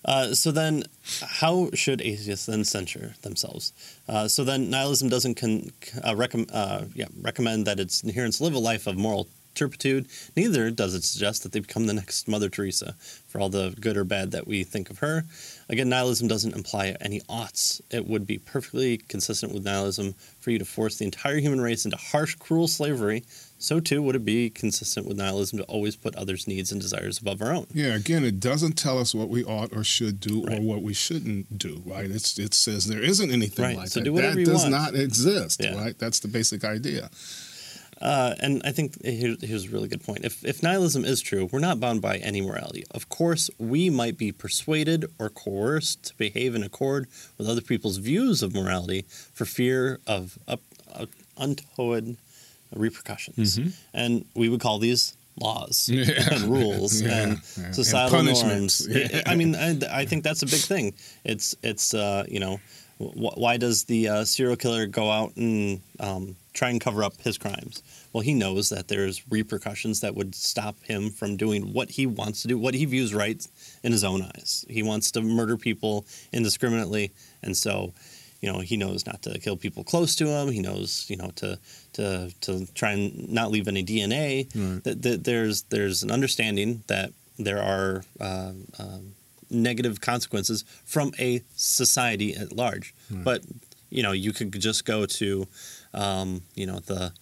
[0.06, 0.84] uh, so then,
[1.20, 3.72] how should atheists then censure themselves?
[4.08, 6.14] Uh, so then, nihilism doesn't con- uh,
[6.52, 10.06] uh, yeah, recommend that its adherents live a life of moral turpitude.
[10.36, 12.94] Neither does it suggest that they become the next Mother Teresa
[13.26, 15.24] for all the good or bad that we think of her.
[15.68, 17.80] Again, nihilism doesn't imply any oughts.
[17.90, 21.84] It would be perfectly consistent with nihilism for you to force the entire human race
[21.84, 23.24] into harsh, cruel slavery.
[23.58, 27.18] So too would it be consistent with nihilism to always put others' needs and desires
[27.18, 27.66] above our own.
[27.72, 30.58] Yeah, again, it doesn't tell us what we ought or should do Right.
[30.58, 32.10] or what we shouldn't do, right?
[32.10, 34.04] It's it says there isn't anything Right, like so that.
[34.04, 34.70] do whatever that you does want.
[34.72, 35.74] not exist, Yeah.
[35.74, 35.98] right?
[35.98, 37.10] That's the basic idea.
[37.98, 40.26] Uh, and I think here, here's a really good point.
[40.26, 42.84] If, if nihilism is true, we're not bound by any morality.
[42.90, 47.06] Of course, we might be persuaded or coerced to behave in accord
[47.38, 50.60] with other people's views of morality for fear of up,
[50.92, 51.06] uh,
[51.38, 52.18] untoward
[52.76, 53.58] repercussions.
[53.94, 56.04] And we would call these laws Yeah.
[56.32, 57.64] and rules Yeah, and yeah.
[57.66, 58.86] And societal punishments.
[58.86, 59.22] norms.
[59.26, 60.94] I mean, I, I think that's a big thing.
[61.24, 62.58] It's it's uh, you know,
[62.98, 67.20] wh- why does the uh, serial killer go out and um, try and cover up
[67.20, 67.82] his crimes?
[68.14, 72.40] Well, he knows that there's repercussions that would stop him from doing what he wants
[72.42, 73.46] to do, what he views right
[73.82, 74.64] in his own eyes.
[74.70, 77.12] He wants to murder people indiscriminately,
[77.42, 77.92] and so.
[78.46, 80.52] You know, he knows not to kill people close to him.
[80.52, 81.58] He knows, you know, to
[81.94, 84.46] to to try and not leave any DNA.
[84.54, 84.84] Right.
[84.84, 89.14] That, that there's there's an understanding that there are uh, um,
[89.50, 92.94] negative consequences from a society at large.
[93.10, 93.24] Right.
[93.24, 93.42] But
[93.90, 95.48] you know, you could just go to,
[95.92, 97.12] um, you know, the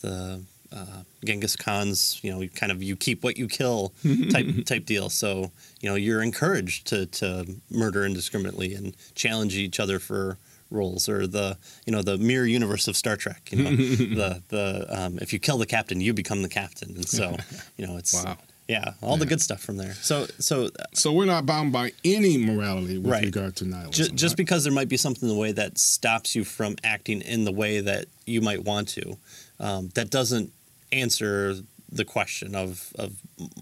[0.00, 0.42] the
[0.72, 3.92] uh, Genghis Khan's, you know, kind of you keep what you kill
[4.30, 5.10] type type deal.
[5.10, 10.38] So you know, you're encouraged to to murder indiscriminately and challenge each other for
[10.72, 11.56] roles or the
[11.86, 13.48] you know the mirror universe of Star Trek.
[13.52, 17.08] You know, the the um, if you kill the captain, you become the captain, and
[17.08, 17.36] so
[17.76, 18.36] you know it's Wow.
[18.68, 19.94] yeah, all the good stuff from there.
[19.94, 23.24] So so So we're not bound by any morality with Right.
[23.24, 23.92] regard to nihilism.
[23.92, 24.36] just, just right?
[24.38, 27.52] because there might be something in the way that stops you from acting in the
[27.52, 29.16] way that you might want to,
[29.60, 30.52] um, that doesn't
[30.92, 31.56] answer
[31.90, 33.12] the question of, of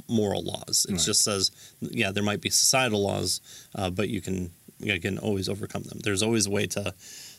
[0.08, 0.86] moral laws.
[0.88, 1.00] It Right.
[1.00, 3.40] just says, yeah, there might be societal laws,
[3.74, 5.98] uh, but you can you can always overcome them.
[6.02, 6.94] There's always a way to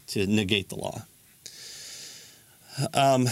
[0.07, 1.03] to negate the law.
[2.93, 3.27] Um,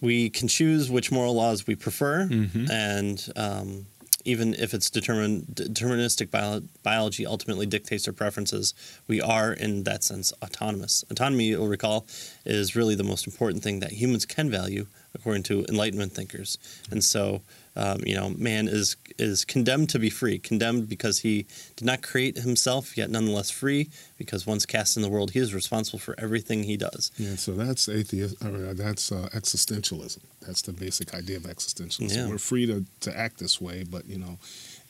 [0.00, 2.70] we can choose which moral laws we prefer, Mhm.
[2.70, 3.86] and um,
[4.24, 8.74] even if it's determined deterministic bio- biology ultimately dictates our preferences,
[9.08, 11.04] we are in that sense autonomous.
[11.10, 12.06] Autonomy, you'll recall,
[12.44, 16.58] is really the most important thing that humans can value, according to Enlightenment thinkers.
[16.90, 17.42] And so,
[17.76, 21.46] um, you know, man is is condemned to be free, condemned because he
[21.76, 25.54] did not create himself, yet nonetheless free, because once cast in the world, he is
[25.54, 27.10] responsible for everything he does.
[27.16, 28.36] Yeah, so that's atheist.
[28.40, 30.20] That's uh, existentialism.
[30.40, 32.16] That's the basic idea of existentialism.
[32.16, 32.28] Yeah.
[32.28, 34.38] We're free to, to act this way, but you know,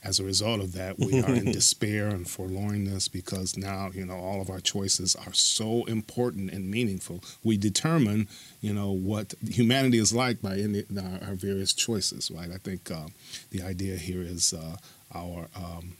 [0.03, 4.17] as a result of that, we are in despair and forlornness because now you know
[4.17, 7.23] all of our choices are so important and meaningful.
[7.45, 8.29] We determine,
[8.61, 12.31] you know, what humanity is like by any, our, our various choices.
[12.31, 12.51] Right?
[12.51, 13.09] I think uh,
[13.51, 14.77] the idea here is uh,
[15.15, 15.49] our.
[15.55, 15.97] Um,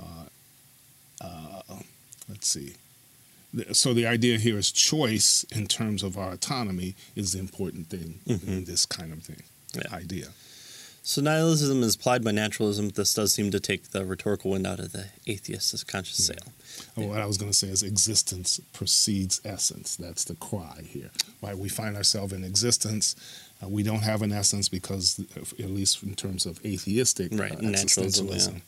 [0.00, 0.24] uh,
[1.20, 1.62] uh,
[2.28, 2.74] let's see.
[3.72, 8.20] So the idea here is choice in terms of our autonomy is the important thing
[8.26, 9.42] in this kind of thing
[9.74, 9.92] Yeah.
[9.96, 10.28] idea.
[11.08, 12.90] So nihilism is applied by naturalism.
[12.90, 16.52] This does seem to take the rhetorical wind out of the atheist's conscious sail.
[16.98, 19.96] Oh, What I was going to say is existence precedes essence.
[19.96, 21.10] That's the cry here.
[21.42, 21.56] Right?
[21.56, 23.16] We find ourselves in existence.
[23.62, 27.62] Uh, we don't have an essence because, at least in terms of atheistic Right, uh,
[27.62, 28.60] naturalism, existentialism,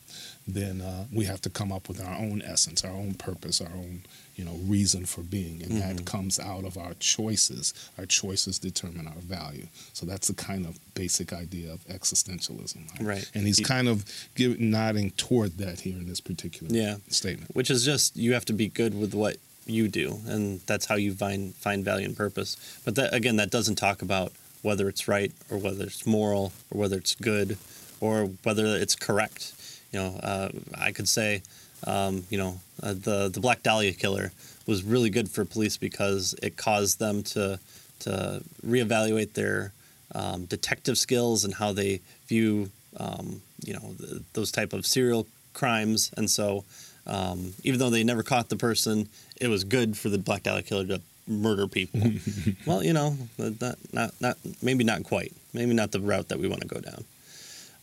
[0.48, 3.72] then uh, we have to come up with our own essence, our own purpose, our
[3.72, 4.02] own
[4.36, 5.96] you know reason for being, and Mm-hmm.
[5.96, 7.74] that comes out of our choices.
[7.98, 9.66] Our choices determine our value.
[9.92, 13.00] So that's the kind of basic idea of existentialism.
[13.00, 13.28] Right.
[13.34, 16.96] And he's He- kind of give, nodding toward that here in this particular Yeah.
[17.08, 17.54] statement.
[17.54, 20.96] Which is just you have to be good with what you do, and that's how
[20.96, 22.56] you find find value and purpose.
[22.84, 26.80] But that again, that doesn't talk about whether it's right or whether it's moral or
[26.80, 27.56] whether it's good
[28.00, 29.52] or whether it's correct.
[29.92, 30.48] You know, uh,
[30.78, 31.42] I could say,
[31.86, 34.32] um, you know, uh, the the Black Dahlia killer
[34.66, 37.58] was really good for police because it caused them to
[38.00, 39.72] to reevaluate their
[40.14, 45.26] um, detective skills and how they view um, you know th those type of serial
[45.52, 46.64] crimes and so
[47.06, 49.08] um, even though they never caught the person
[49.40, 51.00] it was good for the black dahlia killer to
[51.30, 52.00] murder people.
[52.66, 55.32] well, you know, not, not, not, maybe not quite.
[55.54, 57.04] Maybe not the route that we want to go down.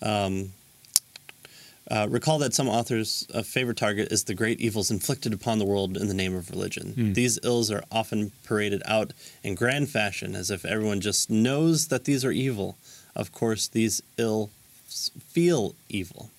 [0.02, 0.54] Um,
[1.90, 5.96] uh, recall that some authors' favorite target is the great evils inflicted upon the world
[5.96, 6.94] in the name of religion.
[6.94, 7.14] Hmm.
[7.14, 12.04] These ills are often paraded out in grand fashion as if everyone just knows that
[12.04, 12.78] these are evil.
[13.16, 14.50] Of course, these ills
[15.28, 16.30] feel evil,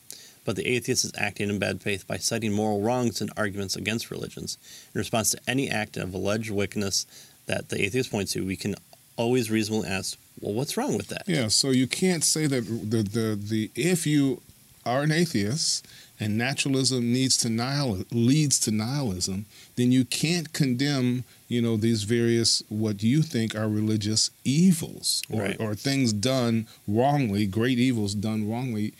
[0.44, 4.10] but the atheist is acting in bad faith by citing moral wrongs and arguments against
[4.10, 4.58] religions.
[4.94, 7.06] In response to any act of alleged wickedness
[7.46, 8.74] that the atheist points to, we can
[9.16, 11.24] always reasonably ask, well, what's wrong with that?
[11.26, 14.40] Yeah, so you can't say that the the, the if you
[14.88, 15.86] are an atheist
[16.20, 19.46] and naturalism needs to nihil, leads to nihilism,
[19.76, 25.42] then you can't condemn you know these various what you think are religious evils or,
[25.42, 25.56] Right.
[25.60, 28.92] or things done wrongly, great evils done wrongly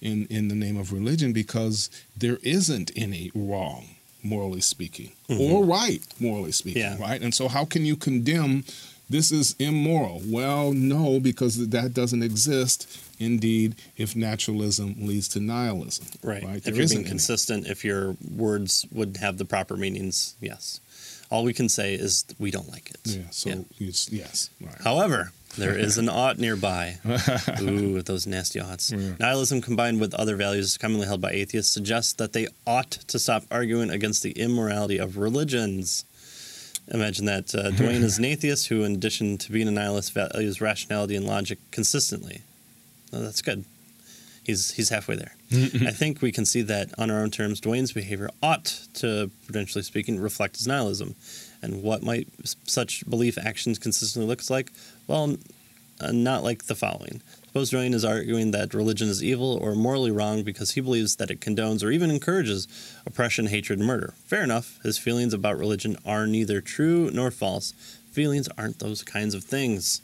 [0.00, 3.82] in in the name of religion because there isn't any wrong
[4.22, 5.70] morally speaking or mm-hmm.
[5.70, 6.98] right morally speaking Yeah.
[6.98, 8.64] right and so how can you condemn
[9.10, 16.06] this is immoral well no because that doesn't exist indeed if naturalism leads to nihilism
[16.22, 16.42] Right.
[16.42, 17.08] right If There you're isn't any.
[17.08, 20.80] consistent, if your words would have the proper meanings, yes.
[21.30, 23.00] All we can say is we don't like it.
[23.04, 23.88] yeah so Yeah.
[23.88, 26.96] it's yes right However, there is an ought nearby.
[27.60, 28.90] Ooh, those nasty oughts.
[28.90, 29.12] Yeah.
[29.20, 33.44] Nihilism combined with other values commonly held by atheists suggests that they ought to stop
[33.52, 36.04] arguing against the immorality of religions.
[36.88, 40.60] Imagine that uh, Dwayne is an atheist who, in addition to being a nihilist, values
[40.60, 42.42] rationality and logic consistently.
[43.12, 43.64] Oh, that's good.
[44.44, 45.34] He's he's halfway there.
[45.52, 49.82] I think we can see that on our own terms, Dwayne's behavior ought to, prudentially
[49.82, 51.14] speaking, reflect his nihilism.
[51.62, 52.28] And what might
[52.64, 54.70] such belief actions consistently looks like?
[55.06, 55.36] Well,
[56.00, 57.22] uh, not like the following.
[57.54, 61.30] Suppose Dwayne is arguing that religion is evil or morally wrong because he believes that
[61.30, 62.66] it condones or even encourages
[63.06, 64.12] oppression, hatred, and murder.
[64.26, 64.80] Fair enough.
[64.82, 67.70] His feelings about religion are neither true nor false.
[68.10, 70.00] Feelings aren't those kinds of things.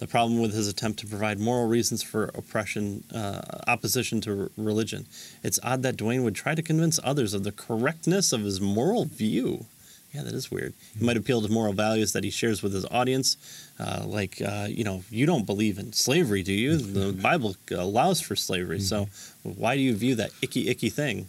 [0.00, 5.06] The problem with his attempt to provide moral reasons for oppression, uh, opposition to religion.
[5.42, 9.06] It's odd that Dwayne would try to convince others of the correctness of his moral
[9.06, 9.64] view.
[10.12, 10.74] Yeah, that is weird.
[10.98, 13.36] He might appeal to moral values that he shares with his audience,
[13.80, 16.76] uh, like uh, you know, you don't believe in slavery, do you?
[16.92, 19.08] The Bible allows for slavery, so
[19.42, 21.28] why do you view that icky, icky thing?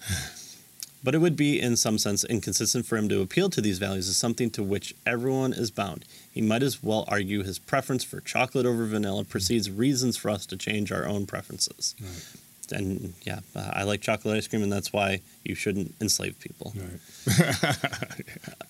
[1.04, 4.08] But it would be, in some sense, inconsistent for him to appeal to these values
[4.08, 6.06] as something to which everyone is bound.
[6.32, 10.46] He might as well argue his preference for chocolate over vanilla precedes reasons for us
[10.46, 11.94] to change our own preferences.
[12.74, 16.74] And yeah, I like chocolate ice cream, and that's why you shouldn't enslave people.
[16.76, 17.00] right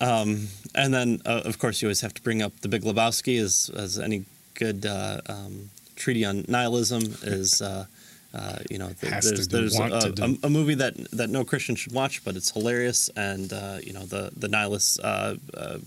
[0.00, 3.40] Um, and then, uh, of course, you always have to bring up the Big Lebowski,
[3.40, 7.62] as as any good uh, um, treaty on nihilism is.
[7.62, 7.86] Uh,
[8.34, 11.76] uh, you know, th- there's, do- there's a, a, a movie that that no Christian
[11.76, 13.08] should watch, but it's hilarious.
[13.16, 15.78] And uh, you know, the the nihilist uh, uh,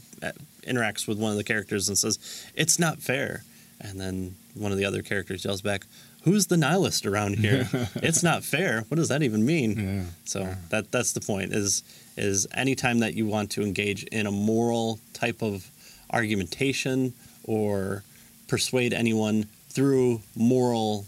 [0.66, 2.18] interacts with one of the characters and says,
[2.56, 3.44] "It's not fair."
[3.82, 5.84] And then one of the other characters yells back,
[6.24, 7.70] "Who's the nihilist around here?
[7.96, 8.84] it's not fair.
[8.90, 11.54] What does that even mean?" yeah So that that's the point.
[11.54, 11.84] Is
[12.18, 15.70] is anytime that you want to engage in a moral type of
[16.12, 18.04] argumentation or
[18.48, 21.06] persuade anyone through moral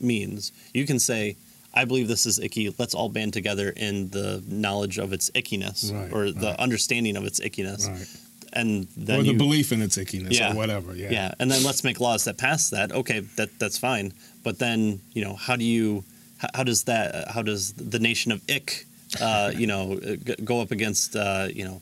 [0.00, 1.36] means, you can say,
[1.72, 2.72] "I believe this is icky.
[2.78, 6.58] Let's all band together in the knowledge of its ickiness Right, or the right.
[6.60, 8.06] understanding of its ickiness." right
[8.54, 10.52] And then or the you, belief in its ickiness Yeah.
[10.52, 12.92] or whatever yeah yeah, and then let's make laws that pass that.
[12.92, 14.12] Okay, that that's fine.
[14.44, 16.04] But then you know, how do you,
[16.38, 18.86] how, how does that, how does the nation of Ick,
[19.20, 21.80] uh, you know, g- go up against uh, you know,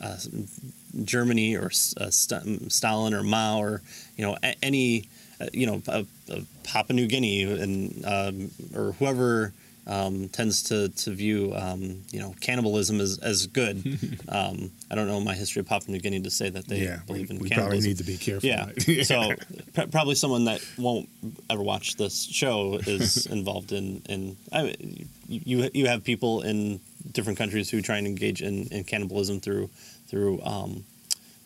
[0.00, 0.16] uh,
[1.04, 3.82] Germany or uh, St- Stalin or Mao or
[4.16, 5.08] you know a- any,
[5.40, 9.52] uh, you know, uh, uh, Papua New Guinea and um, or whoever.
[9.86, 13.76] Um, tends to, to view um, you know cannibalism as, as good.
[14.30, 17.00] um, I don't know my history of Papua New Guinea to say that they yeah
[17.06, 17.56] believe in we cannibalism.
[17.58, 19.02] probably need to be careful Yeah.
[19.04, 19.34] so
[19.74, 21.10] pr- probably someone that won't
[21.50, 24.74] ever watch this show is involved in in I,
[25.28, 26.80] you you have people in
[27.12, 29.68] different countries who try and engage in, in cannibalism through
[30.08, 30.84] through um,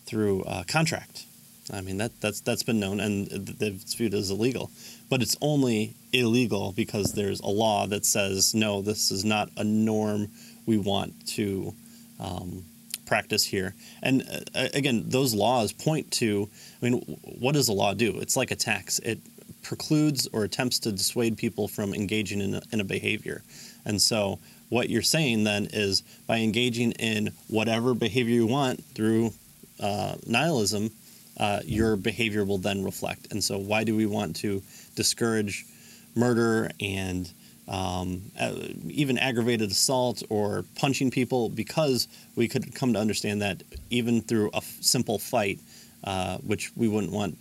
[0.07, 1.25] through uh, contract.
[1.73, 3.29] I mean that that's that's been known and
[3.61, 4.71] it's viewed as illegal,
[5.11, 9.65] but it's only illegal because there's a law that says no, this is not a
[9.65, 10.29] norm
[10.67, 11.75] we want to
[12.21, 12.65] um,
[13.07, 13.75] practice here.
[14.03, 14.23] And
[14.55, 16.49] uh, again, those laws point to.
[16.81, 17.01] I mean,
[17.39, 18.19] what does a law do?
[18.21, 18.99] It's like a tax.
[19.01, 19.19] It
[19.63, 23.43] precludes or attempts to dissuade people from engaging in a, in a behavior.
[23.85, 24.39] And so,
[24.69, 29.33] what you're saying then is by engaging in whatever behavior you want through
[29.81, 30.91] uh, nihilism,
[31.39, 33.29] uh, your behavior will then reflect.
[33.33, 34.63] And so, why do we want to
[34.97, 35.65] discourage
[36.15, 37.31] murder and
[37.69, 38.55] um, uh,
[38.89, 41.49] even aggravated assault or punching people?
[41.49, 45.59] Because we could come to understand that even through a f- simple fight,
[46.05, 47.37] uh, which we wouldn't want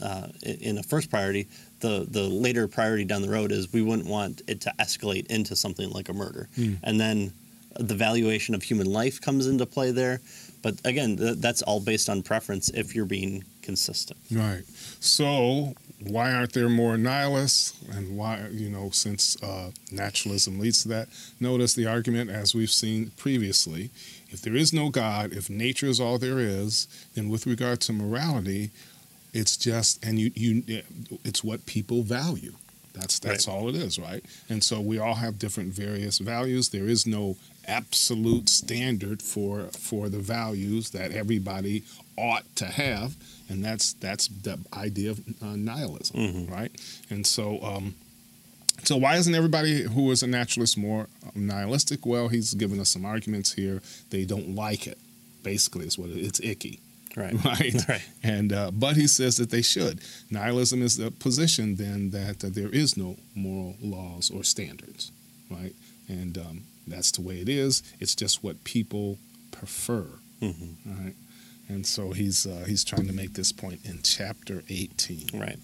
[0.00, 1.46] uh, in a first priority.
[1.80, 5.56] The the later priority down the road is we wouldn't want it to escalate into
[5.56, 6.74] something like a murder, Hmm.
[6.82, 7.32] and then
[7.78, 10.20] the valuation of human life comes into play there.
[10.62, 14.18] But again, th- that's all based on preference if you're being consistent.
[14.30, 14.62] Right.
[15.00, 17.74] So why aren't there more nihilists?
[17.90, 21.08] And why, you know, since uh, naturalism leads to that,
[21.40, 23.90] notice the argument as we've seen previously.
[24.30, 27.92] If there is no God, if nature is all there is, then with regard to
[27.92, 28.70] morality,
[29.32, 30.82] it's just and you you
[31.24, 32.52] it's what people value.
[32.94, 34.24] That's that's all it is, right?
[34.48, 36.68] And so we all have different various values.
[36.68, 37.36] There is no
[37.66, 41.84] absolute standard for for the values that everybody
[42.16, 43.14] ought to have,
[43.48, 46.50] and that's that's the idea of uh, nihilism, Mhm.
[46.50, 46.72] right?
[47.10, 47.62] And so.
[47.62, 47.94] Um,
[48.84, 51.06] so why isn't everybody who is a naturalist more
[51.36, 52.04] nihilistic?
[52.04, 53.80] Well, he's given us some arguments here.
[54.10, 54.98] They don't like it.
[55.44, 56.80] Basically, is what it, it's icky
[57.16, 57.34] Right.
[57.44, 57.74] right?
[57.88, 58.02] Right.
[58.24, 60.00] And uh, but he says that they should.
[60.30, 65.12] Nihilism is the position then that uh, there is no moral laws or standards,
[65.50, 65.74] right?
[66.12, 67.82] And um, that's the way it is.
[68.00, 69.18] It's just what people
[69.50, 70.06] prefer,
[70.42, 70.74] Mhm.
[70.84, 71.14] right?
[71.68, 75.28] And so he's uh, he's trying to make this point in chapter 18.
[75.32, 75.58] Right.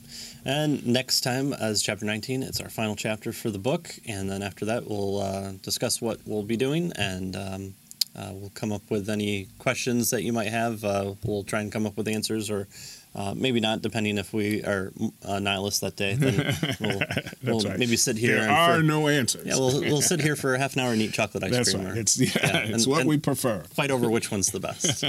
[0.45, 3.91] And next time, as chapter 19, it's our final chapter for the book.
[4.07, 7.75] And then after that, we'll uh, discuss what we'll be doing and um,
[8.17, 10.83] uh, we'll come up with any questions that you might have.
[10.83, 12.69] Uh, we'll try and come up with answers or
[13.15, 14.93] uh, maybe not, depending if we are
[15.27, 16.15] uh, nihilists that day.
[16.15, 17.01] Then we'll,
[17.43, 17.79] we'll right.
[17.79, 19.47] maybe sit here There and are for- no answers.
[19.47, 21.85] yeah, we'll, we'll sit here for half an hour and eat chocolate ice that's cream.
[21.87, 21.97] right.
[21.97, 23.61] or- It's yeah, Yeah, it's and- what and- we prefer.
[23.75, 25.05] fight over which one's the best.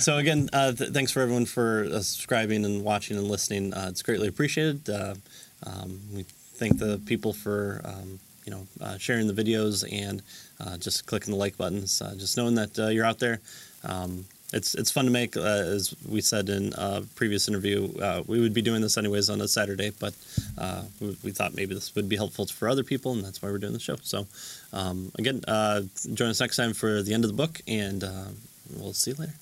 [0.02, 3.72] so again, uh, th- thanks for everyone for uh, subscribing and watching and listening.
[3.74, 4.88] Uh, it's greatly appreciated.
[4.88, 5.14] Uh,
[5.66, 6.22] um, we
[6.54, 10.22] thank the people for um, you know uh, sharing the videos and
[10.60, 12.00] uh, just clicking the like buttons.
[12.02, 13.40] Uh, just knowing that uh, you're out there.
[13.84, 17.92] Um, it's it's fun to make, uh, as we said in a previous interview.
[17.98, 20.14] Uh, we would be doing this anyways on a Saturday, but
[20.56, 23.50] uh, we, we thought maybe this would be helpful for other people, and that's why
[23.50, 23.96] we're doing the show.
[24.02, 24.26] So,
[24.72, 25.82] um, again, uh,
[26.14, 28.28] join us next time for the end of the book, and uh,
[28.76, 29.34] we'll see you later.